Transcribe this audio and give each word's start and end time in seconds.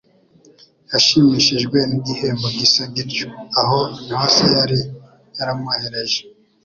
yashimishijwe 0.91 1.77
n'igihembo 1.89 2.47
gisa 2.57 2.81
gityo. 2.93 3.27
Aho 3.61 3.79
niho 4.05 4.25
Se 4.35 4.45
yari 4.55 4.79
yaramwohereje. 5.37 6.19